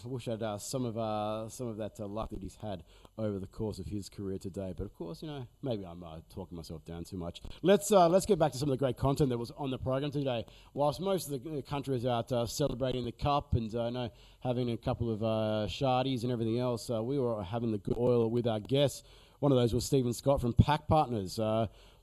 I 0.06 0.08
wish 0.08 0.28
I'd 0.28 0.44
uh, 0.44 0.60
some 0.60 0.86
of 0.86 0.98
uh, 0.98 1.50
some 1.50 1.68
of 1.68 1.78
that 1.78 2.00
uh, 2.00 2.06
luck 2.06 2.30
that 2.30 2.40
he's 2.40 2.58
had 2.62 2.84
over 3.18 3.40
the 3.40 3.48
course 3.48 3.80
of 3.80 3.88
his 3.88 4.10
career 4.10 4.38
today. 4.38 4.74
But 4.78 4.84
of 4.86 4.94
course, 4.94 5.22
you 5.22 5.28
know, 5.28 5.48
maybe 5.64 5.86
I'm 5.86 6.04
uh, 6.04 6.18
talking 6.34 6.56
myself 6.56 6.84
down 6.86 7.04
too 7.04 7.18
much. 7.18 7.42
Let's 7.62 7.92
uh, 7.92 8.08
let's 8.10 8.26
get 8.26 8.38
back 8.38 8.52
to 8.52 8.58
some 8.58 8.70
of 8.70 8.78
the 8.78 8.78
great 8.78 8.98
content 8.98 9.30
that 9.30 9.38
was 9.38 9.52
on 9.58 9.72
the 9.72 9.78
program 9.78 10.12
today. 10.12 10.46
Whilst 10.74 11.00
most 11.00 11.32
of 11.32 11.44
the 11.44 11.62
country 11.64 11.96
is 11.96 12.06
out 12.06 12.32
uh, 12.32 12.46
celebrating 12.46 13.06
the 13.06 13.12
cup 13.12 13.54
and 13.54 13.74
uh, 13.74 13.90
know, 13.90 14.10
having 14.42 14.72
a 14.72 14.78
couple 14.78 15.12
of 15.12 15.24
uh, 15.24 15.68
shardies 15.68 16.24
and 16.24 16.32
everything 16.32 16.60
else, 16.60 16.90
uh, 16.90 17.02
we 17.02 17.18
were 17.18 17.44
having 17.44 17.72
the 17.72 17.78
good 17.78 17.98
oil 17.98 18.30
with 18.30 18.48
our 18.48 18.60
guests. 18.60 19.04
One 19.40 19.52
of 19.52 19.58
those 19.58 19.74
was 19.74 19.86
Stephen 19.86 20.14
Scott 20.14 20.40
from 20.42 20.54
PAC 20.54 20.88
Partners. 20.88 21.40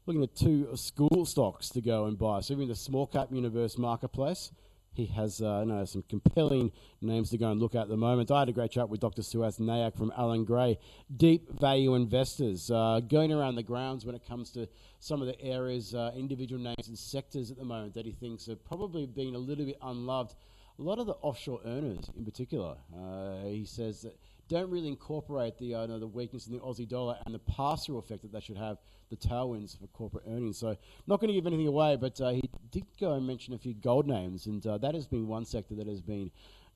Looking 0.05 0.25
at 0.25 0.35
two 0.35 0.75
school 0.75 1.25
stocks 1.25 1.69
to 1.71 1.81
go 1.81 2.07
and 2.07 2.19
buy. 2.19 2.41
So, 2.41 2.55
in 2.55 2.67
the 2.67 2.75
small 2.75 3.07
cap 3.07 3.29
universe 3.31 3.79
marketplace, 3.79 4.51
he 4.95 5.07
has 5.07 5.41
uh, 5.41 5.87
some 5.87 6.03
compelling 6.09 6.73
names 7.01 7.31
to 7.31 7.39
go 7.39 7.51
and 7.51 7.61
look 7.61 7.75
at 7.75 7.83
at 7.83 7.89
the 7.89 7.97
moment. 7.97 8.31
I 8.31 8.41
had 8.41 8.49
a 8.49 8.53
great 8.53 8.73
chat 8.73 8.89
with 8.89 9.01
Dr. 9.01 9.23
Suhas 9.23 9.59
Nayak 9.59 9.97
from 9.97 10.13
Allan 10.17 10.45
Gray, 10.45 10.79
deep 11.17 11.49
value 11.59 11.95
investors, 11.95 12.71
uh, 12.71 13.01
going 13.09 13.33
around 13.33 13.55
the 13.55 13.63
grounds 13.63 14.05
when 14.05 14.15
it 14.15 14.27
comes 14.27 14.51
to 14.51 14.69
some 14.99 15.21
of 15.21 15.29
the 15.29 15.41
areas, 15.41 15.95
uh, 15.95 16.13
individual 16.17 16.61
names 16.61 16.89
and 16.89 16.99
sectors 16.99 17.51
at 17.51 17.57
the 17.57 17.65
moment 17.65 17.95
that 17.95 18.05
he 18.05 18.13
thinks 18.13 18.47
have 18.47 18.63
probably 18.65 19.07
been 19.07 19.35
a 19.35 19.39
little 19.39 19.65
bit 19.65 19.79
unloved. 19.83 20.35
A 20.79 20.83
lot 20.83 20.99
of 20.99 21.07
the 21.07 21.15
offshore 21.23 21.61
earners, 21.65 22.11
in 22.17 22.25
particular, 22.25 22.77
uh, 22.97 23.45
he 23.45 23.65
says 23.65 24.03
that 24.03 24.17
don't 24.53 24.71
really 24.71 24.89
incorporate 24.89 25.57
the 25.59 25.75
uh, 25.75 25.87
the 25.87 26.07
weakness 26.07 26.47
in 26.47 26.53
the 26.53 26.59
Aussie 26.61 26.87
dollar 26.87 27.17
and 27.25 27.35
the 27.35 27.39
pass-through 27.39 27.99
effect 27.99 28.23
that 28.23 28.33
that 28.33 28.43
should 28.43 28.59
have 28.59 28.77
the 29.09 29.17
tailwinds 29.17 29.79
for 29.79 29.87
corporate 29.89 30.25
earnings. 30.29 30.59
So, 30.59 30.77
not 31.07 31.21
going 31.21 31.29
to 31.29 31.35
give 31.35 31.47
anything 31.47 31.67
away, 31.67 31.97
but 31.97 32.21
uh, 32.21 32.31
he 32.31 32.43
did 32.71 32.85
go 33.01 33.15
and 33.15 33.27
mention 33.27 33.55
a 33.55 33.59
few 33.59 33.75
gold 33.75 34.07
names, 34.07 34.47
and 34.47 34.65
uh, 34.67 34.79
that 34.79 34.95
has 34.95 35.07
been 35.07 35.27
one 35.27 35.47
sector 35.47 35.75
that 35.77 35.87
has 35.87 36.03
been 36.03 36.31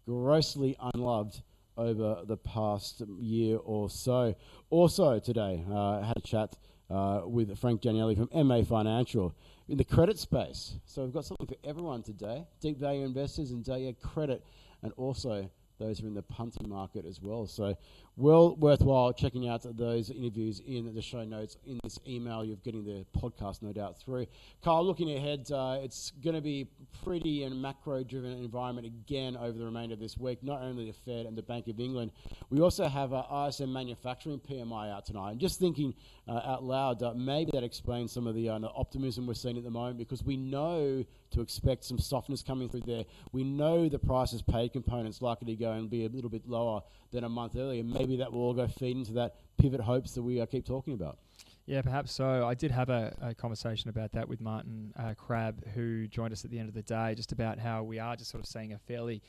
grossly 0.06 0.76
unloved 0.94 1.42
over 1.76 2.22
the 2.26 2.38
past 2.38 3.02
year 3.18 3.58
or 3.58 3.90
so. 3.90 4.34
Also, 4.70 5.18
today, 5.18 5.62
uh, 5.70 6.00
I 6.00 6.06
had 6.06 6.16
a 6.16 6.22
chat 6.22 6.56
uh, 6.88 7.22
with 7.26 7.58
Frank 7.58 7.82
Danielli 7.82 8.16
from 8.16 8.48
MA 8.48 8.62
Financial 8.62 9.34
in 9.68 9.76
the 9.76 9.84
credit 9.84 10.18
space. 10.18 10.76
So, 10.86 11.04
we've 11.04 11.12
got 11.12 11.26
something 11.26 11.46
for 11.46 11.56
everyone 11.62 12.02
today 12.02 12.46
deep 12.60 12.78
value 12.78 13.04
investors 13.04 13.50
and 13.50 13.68
uh, 13.68 13.76
yeah, 13.76 13.92
credit, 14.00 14.42
and 14.82 14.92
also 14.96 15.50
those 15.78 16.02
are 16.02 16.06
in 16.06 16.14
the 16.14 16.22
punter 16.22 16.66
market 16.66 17.04
as 17.06 17.20
well. 17.20 17.46
So, 17.46 17.76
well 18.18 18.56
worthwhile 18.56 19.12
checking 19.12 19.46
out 19.46 19.66
those 19.76 20.10
interviews 20.10 20.60
in 20.66 20.94
the 20.94 21.02
show 21.02 21.22
notes 21.24 21.58
in 21.66 21.78
this 21.84 21.98
email. 22.08 22.44
You're 22.44 22.56
getting 22.56 22.84
the 22.84 23.04
podcast, 23.18 23.60
no 23.60 23.72
doubt, 23.72 23.98
through. 24.00 24.26
Carl, 24.62 24.86
looking 24.86 25.14
ahead, 25.14 25.50
uh, 25.52 25.78
it's 25.82 26.12
going 26.24 26.34
to 26.34 26.40
be 26.40 26.66
pretty 27.04 27.42
and 27.42 27.60
macro 27.60 28.02
driven 28.02 28.32
environment 28.32 28.86
again 28.86 29.36
over 29.36 29.58
the 29.58 29.64
remainder 29.64 29.94
of 29.94 30.00
this 30.00 30.16
week. 30.16 30.42
Not 30.42 30.62
only 30.62 30.86
the 30.86 30.92
Fed 30.92 31.26
and 31.26 31.36
the 31.36 31.42
Bank 31.42 31.68
of 31.68 31.78
England, 31.78 32.10
we 32.48 32.60
also 32.60 32.88
have 32.88 33.12
our 33.12 33.48
ISM 33.48 33.70
manufacturing 33.70 34.40
PMI 34.40 34.90
out 34.90 35.04
tonight. 35.04 35.32
And 35.32 35.40
just 35.40 35.60
thinking 35.60 35.94
uh, 36.26 36.40
out 36.44 36.64
loud, 36.64 37.02
uh, 37.02 37.12
maybe 37.14 37.50
that 37.52 37.64
explains 37.64 38.12
some 38.12 38.26
of 38.26 38.34
the, 38.34 38.48
uh, 38.48 38.58
the 38.58 38.70
optimism 38.70 39.26
we're 39.26 39.34
seeing 39.34 39.58
at 39.58 39.64
the 39.64 39.70
moment 39.70 39.98
because 39.98 40.24
we 40.24 40.36
know 40.36 41.04
to 41.32 41.40
expect 41.40 41.84
some 41.84 41.98
softness 41.98 42.42
coming 42.42 42.68
through 42.68 42.82
there. 42.86 43.04
We 43.32 43.44
know 43.44 43.88
the 43.88 43.98
prices 43.98 44.42
paid 44.42 44.72
components 44.72 45.20
likely 45.20 45.54
to 45.54 45.60
go 45.60 45.72
and 45.72 45.90
be 45.90 46.06
a 46.06 46.08
little 46.08 46.30
bit 46.30 46.48
lower 46.48 46.82
than 47.12 47.24
a 47.24 47.28
month 47.28 47.56
earlier. 47.56 47.82
Maybe 47.82 48.05
that 48.14 48.32
will 48.32 48.42
all 48.42 48.54
go 48.54 48.68
feed 48.68 48.96
into 48.96 49.12
that 49.14 49.34
pivot 49.58 49.80
hopes 49.80 50.12
that 50.12 50.22
we 50.22 50.40
uh, 50.40 50.46
keep 50.46 50.64
talking 50.64 50.94
about. 50.94 51.18
Yeah, 51.66 51.82
perhaps 51.82 52.12
so. 52.12 52.46
I 52.46 52.54
did 52.54 52.70
have 52.70 52.90
a, 52.90 53.12
a 53.20 53.34
conversation 53.34 53.90
about 53.90 54.12
that 54.12 54.28
with 54.28 54.40
Martin 54.40 54.92
uh, 54.96 55.14
Crabb, 55.14 55.66
who 55.74 56.06
joined 56.06 56.32
us 56.32 56.44
at 56.44 56.52
the 56.52 56.58
end 56.60 56.68
of 56.68 56.74
the 56.74 56.82
day, 56.82 57.14
just 57.16 57.32
about 57.32 57.58
how 57.58 57.82
we 57.82 57.98
are 57.98 58.14
just 58.14 58.30
sort 58.30 58.40
of 58.40 58.46
seeing 58.48 58.72
a 58.72 58.78
fairly 58.78 59.20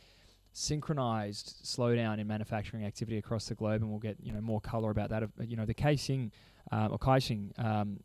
synchronized 0.53 1.55
slowdown 1.63 2.19
in 2.19 2.27
manufacturing 2.27 2.85
activity 2.85 3.17
across 3.17 3.47
the 3.47 3.55
globe, 3.55 3.81
and 3.81 3.89
we'll 3.89 3.99
get 3.99 4.17
you 4.21 4.31
know 4.31 4.41
more 4.41 4.61
color 4.61 4.91
about 4.91 5.09
that. 5.09 5.23
You 5.47 5.57
know, 5.57 5.65
the 5.65 5.73
Caixin 5.73 6.31
um, 6.71 6.91
or 6.91 6.99
Caixin 6.99 7.51
um, 7.63 7.97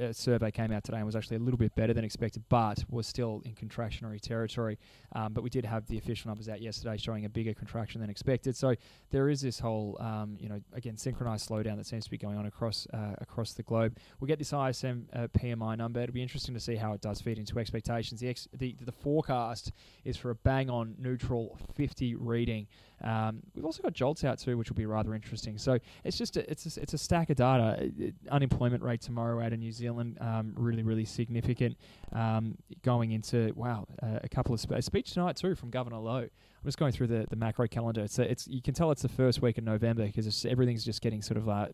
uh, 0.00 0.12
survey 0.12 0.50
came 0.50 0.72
out 0.72 0.84
today 0.84 0.98
and 0.98 1.06
was 1.06 1.16
actually 1.16 1.36
a 1.36 1.40
little 1.40 1.58
bit 1.58 1.74
better 1.74 1.92
than 1.92 2.04
expected, 2.04 2.42
but 2.48 2.84
was 2.90 3.06
still 3.06 3.42
in 3.44 3.54
contractionary 3.54 4.20
territory. 4.20 4.78
Um, 5.14 5.32
but 5.32 5.42
we 5.42 5.50
did 5.50 5.64
have 5.64 5.86
the 5.86 5.98
official 5.98 6.28
numbers 6.28 6.48
out 6.48 6.60
yesterday 6.60 6.96
showing 6.96 7.24
a 7.24 7.28
bigger 7.28 7.54
contraction 7.54 8.00
than 8.00 8.10
expected. 8.10 8.56
So 8.56 8.74
there 9.10 9.28
is 9.28 9.40
this 9.40 9.58
whole, 9.58 9.96
um, 10.00 10.36
you 10.40 10.48
know, 10.48 10.60
again, 10.72 10.96
synchronized 10.96 11.48
slowdown 11.48 11.76
that 11.76 11.86
seems 11.86 12.04
to 12.04 12.10
be 12.10 12.18
going 12.18 12.36
on 12.36 12.46
across 12.46 12.86
uh, 12.92 13.14
across 13.18 13.52
the 13.52 13.62
globe. 13.62 13.96
We'll 14.20 14.28
get 14.28 14.38
this 14.38 14.52
ISM 14.52 15.08
uh, 15.12 15.28
PMI 15.38 15.76
number. 15.76 16.00
It'll 16.00 16.12
be 16.12 16.22
interesting 16.22 16.54
to 16.54 16.60
see 16.60 16.76
how 16.76 16.92
it 16.92 17.00
does 17.00 17.20
feed 17.20 17.38
into 17.38 17.58
expectations. 17.58 18.20
The, 18.20 18.28
ex- 18.28 18.48
the, 18.52 18.76
the 18.80 18.92
forecast 18.92 19.72
is 20.04 20.16
for 20.16 20.30
a 20.30 20.34
bang 20.34 20.70
on 20.70 20.94
neutral 20.98 21.58
50 21.74 22.16
reading. 22.16 22.66
Um, 23.04 23.40
we've 23.54 23.64
also 23.64 23.82
got 23.82 23.92
JOLTS 23.92 24.24
out 24.24 24.38
too, 24.38 24.56
which 24.56 24.70
will 24.70 24.76
be 24.76 24.86
rather 24.86 25.14
interesting. 25.14 25.58
So 25.58 25.78
it's 26.04 26.16
just 26.18 26.36
a, 26.36 26.50
it's 26.50 26.76
a, 26.76 26.80
it's 26.82 26.94
a 26.94 26.98
stack 26.98 27.30
of 27.30 27.36
data. 27.36 27.90
unemployment 28.30 28.82
rate 28.82 29.00
tomorrow 29.02 29.44
out 29.44 29.52
of 29.52 29.58
New 29.58 29.72
Zealand 29.72 30.18
um, 30.20 30.52
really 30.56 30.82
really 30.82 31.04
significant. 31.04 31.76
Um, 32.12 32.56
going 32.82 33.12
into 33.12 33.52
wow 33.54 33.86
uh, 34.02 34.20
a 34.22 34.28
couple 34.28 34.54
of 34.54 34.60
spe- 34.60 34.80
speech 34.80 35.12
tonight 35.12 35.36
too 35.36 35.54
from 35.54 35.70
Governor 35.70 35.98
Lowe. 35.98 36.28
I'm 36.28 36.64
just 36.64 36.78
going 36.78 36.92
through 36.92 37.08
the, 37.08 37.26
the 37.28 37.36
macro 37.36 37.66
calendar. 37.68 38.02
It's 38.02 38.18
a, 38.18 38.30
it's 38.30 38.48
you 38.48 38.62
can 38.62 38.74
tell 38.74 38.90
it's 38.90 39.02
the 39.02 39.08
first 39.08 39.42
week 39.42 39.58
in 39.58 39.64
November 39.64 40.06
because 40.06 40.46
everything's 40.46 40.84
just 40.84 41.02
getting 41.02 41.22
sort 41.22 41.36
of 41.36 41.46
like. 41.46 41.72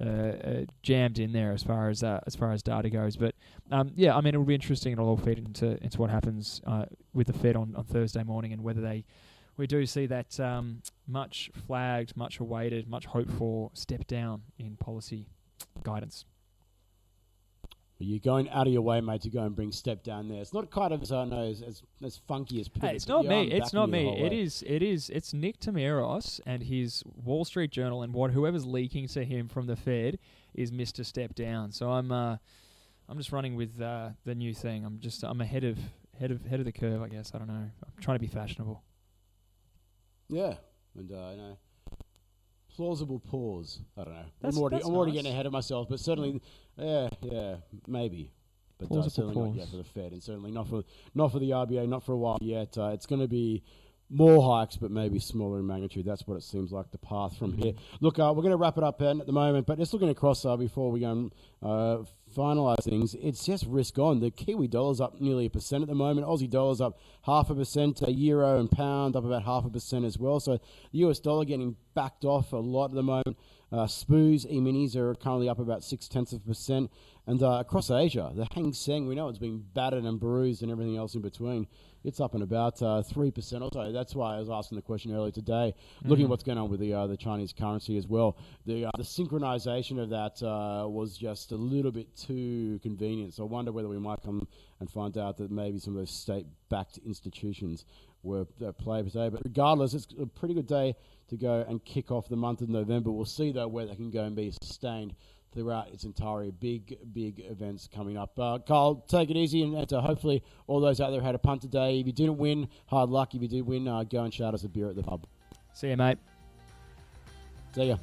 uh, 0.00 0.04
uh, 0.04 0.64
jammed 0.82 1.18
in 1.20 1.32
there 1.32 1.52
as 1.52 1.62
far 1.62 1.88
as 1.88 2.02
uh, 2.02 2.20
as 2.26 2.34
far 2.34 2.52
as 2.52 2.62
data 2.62 2.90
goes. 2.90 3.16
But 3.16 3.34
um, 3.70 3.92
yeah, 3.94 4.16
I 4.16 4.20
mean 4.20 4.34
it'll 4.34 4.44
be 4.44 4.54
interesting. 4.54 4.92
It'll 4.92 5.08
all 5.08 5.16
feed 5.16 5.38
into 5.38 5.82
into 5.84 6.00
what 6.00 6.10
happens 6.10 6.60
uh, 6.66 6.86
with 7.12 7.28
the 7.28 7.32
Fed 7.32 7.54
on, 7.56 7.74
on 7.76 7.84
Thursday 7.84 8.24
morning 8.24 8.52
and 8.52 8.62
whether 8.64 8.80
they 8.80 9.04
we 9.56 9.66
do 9.66 9.86
see 9.86 10.06
that 10.06 10.38
um, 10.40 10.82
much 11.06 11.50
flagged, 11.66 12.16
much 12.16 12.40
awaited, 12.40 12.88
much 12.88 13.06
hoped 13.06 13.30
for 13.32 13.70
step 13.74 14.06
down 14.06 14.42
in 14.58 14.76
policy 14.76 15.26
guidance. 15.82 16.24
You're 18.00 18.18
going 18.18 18.50
out 18.50 18.66
of 18.66 18.72
your 18.72 18.82
way, 18.82 19.00
mate, 19.00 19.22
to 19.22 19.30
go 19.30 19.44
and 19.44 19.54
bring 19.54 19.70
step 19.70 20.02
down 20.02 20.28
there. 20.28 20.40
It's 20.40 20.52
not 20.52 20.70
quite 20.70 20.90
as 20.90 21.12
I 21.12 21.24
know 21.24 21.44
as, 21.44 21.62
as, 21.62 21.82
as 22.02 22.20
funky 22.26 22.60
as 22.60 22.68
Hey, 22.78 22.96
it's 22.96 23.06
not 23.06 23.24
me. 23.24 23.50
It's 23.50 23.72
not 23.72 23.88
me. 23.88 24.20
It 24.20 24.32
is. 24.32 24.64
It 24.66 24.82
is. 24.82 25.08
It's 25.10 25.32
Nick 25.32 25.60
Timiraos 25.60 26.40
and 26.44 26.64
his 26.64 27.04
Wall 27.24 27.44
Street 27.44 27.70
Journal 27.70 28.02
and 28.02 28.12
what 28.12 28.32
whoever's 28.32 28.66
leaking 28.66 29.06
to 29.08 29.24
him 29.24 29.48
from 29.48 29.66
the 29.66 29.76
Fed 29.76 30.18
is 30.54 30.72
Mister 30.72 31.04
Step 31.04 31.34
Down. 31.34 31.70
So 31.72 31.90
I'm. 31.90 32.10
Uh, 32.10 32.36
I'm 33.08 33.18
just 33.18 33.32
running 33.32 33.54
with 33.54 33.80
uh, 33.80 34.10
the 34.24 34.34
new 34.34 34.52
thing. 34.52 34.84
I'm 34.84 34.98
just. 34.98 35.22
I'm 35.22 35.40
ahead 35.40 35.62
of 35.62 35.78
head 36.18 36.30
of 36.30 36.44
head 36.44 36.58
of 36.58 36.66
the 36.66 36.72
curve. 36.72 37.00
I 37.00 37.08
guess. 37.08 37.32
I 37.32 37.38
don't 37.38 37.48
know. 37.48 37.54
I'm 37.54 38.02
trying 38.02 38.16
to 38.16 38.20
be 38.20 38.26
fashionable. 38.26 38.82
Yeah, 40.28 40.54
and 40.96 41.10
uh, 41.10 41.30
you 41.30 41.36
know, 41.36 41.58
plausible 42.76 43.20
pause. 43.20 43.80
I 43.96 44.04
don't 44.04 44.14
know. 44.14 44.24
That's, 44.40 44.56
I'm 44.56 44.62
already, 44.62 44.76
that's 44.76 44.88
I'm 44.88 44.94
already 44.94 45.12
nice. 45.12 45.22
getting 45.22 45.32
ahead 45.32 45.46
of 45.46 45.52
myself, 45.52 45.88
but 45.88 46.00
certainly, 46.00 46.40
yeah, 46.76 47.08
yeah, 47.22 47.56
maybe. 47.86 48.30
But 48.78 48.86
uh, 48.86 48.88
Plausible 48.88 49.10
certainly 49.10 49.36
not 49.36 49.46
pause. 49.48 49.56
yet 49.56 49.68
for 49.68 49.76
the 49.76 49.84
Fed, 49.84 50.12
and 50.12 50.22
certainly 50.22 50.50
not 50.50 50.68
for 50.68 50.82
not 51.14 51.32
for 51.32 51.38
the 51.38 51.50
RBA, 51.50 51.88
not 51.88 52.04
for 52.04 52.12
a 52.12 52.18
while 52.18 52.38
yet. 52.40 52.76
Uh, 52.76 52.88
it's 52.88 53.06
going 53.06 53.20
to 53.20 53.28
be 53.28 53.62
more 54.10 54.58
hikes, 54.58 54.76
but 54.76 54.90
maybe 54.90 55.18
smaller 55.18 55.58
in 55.58 55.66
magnitude. 55.66 56.04
That's 56.04 56.26
what 56.26 56.36
it 56.36 56.42
seems 56.42 56.72
like 56.72 56.90
the 56.90 56.98
path 56.98 57.36
from 57.36 57.52
here. 57.52 57.72
Look, 58.00 58.18
uh, 58.18 58.32
we're 58.34 58.42
going 58.42 58.50
to 58.52 58.56
wrap 58.56 58.76
it 58.76 58.84
up 58.84 59.00
uh, 59.00 59.10
at 59.18 59.26
the 59.26 59.32
moment, 59.32 59.66
but 59.66 59.78
just 59.78 59.92
looking 59.92 60.10
across 60.10 60.44
uh, 60.44 60.56
before 60.56 60.90
we 60.90 61.00
go 61.00 61.10
and 61.12 61.34
uh, 61.62 61.98
finalise 62.34 62.82
things, 62.82 63.14
it's 63.14 63.44
just 63.44 63.66
risk 63.66 63.98
on. 63.98 64.20
The 64.20 64.30
Kiwi 64.30 64.68
dollar's 64.68 65.00
up 65.00 65.20
nearly 65.20 65.46
a 65.46 65.50
percent 65.50 65.82
at 65.82 65.88
the 65.88 65.94
moment. 65.94 66.26
Aussie 66.26 66.50
dollar's 66.50 66.80
up 66.80 66.98
half 67.22 67.50
a 67.50 67.54
percent. 67.54 68.02
Uh, 68.02 68.10
Euro 68.10 68.58
and 68.58 68.70
pound 68.70 69.16
up 69.16 69.24
about 69.24 69.44
half 69.44 69.64
a 69.64 69.70
percent 69.70 70.04
as 70.04 70.18
well. 70.18 70.40
So 70.40 70.58
the 70.92 70.98
US 71.06 71.18
dollar 71.20 71.44
getting 71.44 71.76
backed 71.94 72.24
off 72.24 72.52
a 72.52 72.56
lot 72.56 72.86
at 72.86 72.94
the 72.94 73.02
moment. 73.02 73.36
Uh, 73.72 73.86
SPOOs, 73.86 74.46
e-minis 74.48 74.94
are 74.94 75.14
currently 75.16 75.48
up 75.48 75.58
about 75.58 75.82
six 75.82 76.06
tenths 76.06 76.32
of 76.32 76.40
a 76.42 76.46
percent. 76.46 76.90
And 77.26 77.42
uh, 77.42 77.58
across 77.60 77.90
Asia, 77.90 78.30
the 78.34 78.46
Hang 78.54 78.72
Seng, 78.72 79.08
we 79.08 79.14
know 79.14 79.28
it's 79.28 79.38
been 79.38 79.64
battered 79.74 80.04
and 80.04 80.20
bruised 80.20 80.62
and 80.62 80.70
everything 80.70 80.96
else 80.96 81.14
in 81.14 81.22
between. 81.22 81.66
It's 82.04 82.20
up 82.20 82.34
and 82.34 82.42
about 82.42 82.82
uh, 82.82 83.02
three 83.02 83.30
percent 83.30 83.62
or 83.62 83.70
so. 83.72 83.90
That's 83.90 84.14
why 84.14 84.36
I 84.36 84.38
was 84.38 84.50
asking 84.50 84.76
the 84.76 84.82
question 84.82 85.14
earlier 85.14 85.32
today, 85.32 85.74
looking 86.04 86.26
at 86.26 86.30
what's 86.30 86.44
going 86.44 86.58
on 86.58 86.70
with 86.70 86.80
the 86.80 86.92
uh, 86.92 87.06
the 87.06 87.16
Chinese 87.16 87.54
currency 87.54 87.96
as 87.96 88.06
well. 88.06 88.36
The 88.66 88.84
uh, 88.84 88.90
the 88.98 89.04
synchronization 89.04 89.98
of 89.98 90.10
that 90.10 90.46
uh, 90.46 90.86
was 90.86 91.16
just 91.16 91.52
a 91.52 91.56
little 91.56 91.90
bit 91.90 92.14
too 92.26 92.78
convenient. 92.82 93.34
So 93.34 93.44
I 93.44 93.46
wonder 93.46 93.72
whether 93.72 93.88
we 93.88 93.98
might 93.98 94.22
come 94.22 94.46
and 94.80 94.90
find 94.90 95.16
out 95.18 95.36
that 95.38 95.50
maybe 95.50 95.78
some 95.78 95.94
of 95.94 96.00
those 96.00 96.10
state-backed 96.10 96.98
institutions 97.06 97.84
were 98.22 98.46
at 98.66 98.78
play 98.78 99.02
today. 99.02 99.28
But 99.28 99.42
regardless, 99.44 99.94
it's 99.94 100.08
a 100.20 100.26
pretty 100.26 100.54
good 100.54 100.66
day 100.66 100.96
to 101.28 101.36
go 101.36 101.64
and 101.68 101.84
kick 101.84 102.10
off 102.10 102.28
the 102.28 102.36
month 102.36 102.60
of 102.60 102.68
November. 102.68 103.10
We'll 103.10 103.24
see 103.24 103.52
though 103.52 103.68
where 103.68 103.86
they 103.86 103.94
can 103.94 104.10
go 104.10 104.24
and 104.24 104.34
be 104.34 104.50
sustained 104.62 105.14
throughout 105.52 105.88
its 105.88 106.04
entirety. 106.04 106.52
Big, 106.58 106.98
big 107.12 107.40
events 107.48 107.88
coming 107.94 108.16
up. 108.16 108.38
Uh, 108.38 108.58
Carl, 108.58 109.04
take 109.08 109.30
it 109.30 109.36
easy, 109.36 109.62
and, 109.62 109.74
and 109.74 109.92
uh, 109.92 110.00
hopefully 110.00 110.42
all 110.66 110.80
those 110.80 111.00
out 111.00 111.10
there 111.10 111.22
had 111.22 111.34
a 111.34 111.38
punt 111.38 111.62
today. 111.62 112.00
If 112.00 112.06
you 112.06 112.12
didn't 112.12 112.38
win, 112.38 112.68
hard 112.86 113.10
luck. 113.10 113.34
If 113.34 113.42
you 113.42 113.48
did 113.48 113.62
win, 113.62 113.86
uh, 113.86 114.02
go 114.04 114.24
and 114.24 114.34
shout 114.34 114.54
us 114.54 114.64
a 114.64 114.68
beer 114.68 114.88
at 114.88 114.96
the 114.96 115.02
pub. 115.02 115.26
See 115.72 115.90
you, 115.90 115.96
mate. 115.96 116.18
See 117.74 117.84
ya. 117.84 117.96